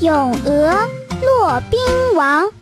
[0.00, 0.70] 咏鹅·
[1.24, 1.80] 骆宾
[2.14, 2.57] 王。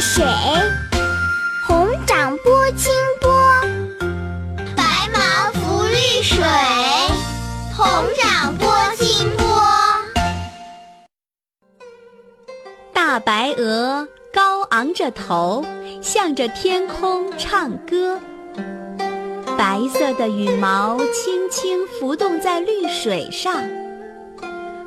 [0.00, 0.24] 水，
[1.66, 2.90] 红掌拨清
[3.20, 3.30] 波。
[4.74, 4.82] 白
[5.12, 6.42] 毛浮绿水，
[7.76, 7.86] 红
[8.16, 9.44] 掌拨清波。
[12.94, 15.66] 大白鹅高昂着头，
[16.00, 18.18] 向着天空唱歌。
[19.58, 23.62] 白色的羽毛轻轻浮动在绿水上，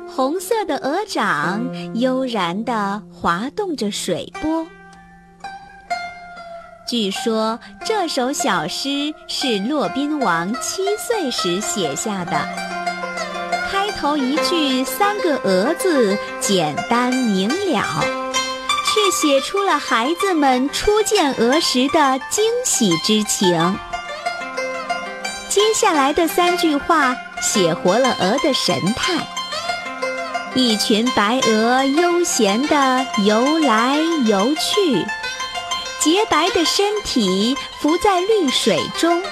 [0.08, 4.66] 红色的鹅掌悠然地滑动着水波。
[6.86, 12.46] 据说这首小诗是骆宾王七岁时写下的。
[13.70, 17.86] 开头一句三个“鹅”字简单明了，
[18.84, 23.78] 却写出了孩子们初见鹅时的惊喜之情。
[25.48, 29.26] 接下来的三句话写活了鹅的神态：
[30.54, 33.96] 一群白鹅悠闲地游来
[34.26, 35.06] 游去。
[36.04, 39.22] 洁白的身体浮在绿水中，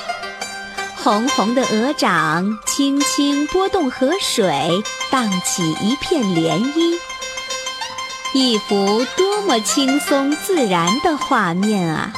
[0.97, 6.99] 红红的鹅掌轻轻拨动河水，荡起一片涟漪。
[8.33, 12.11] 一幅多么轻松自然的画面啊！